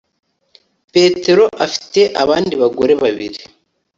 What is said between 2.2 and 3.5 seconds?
abandi bagore babiri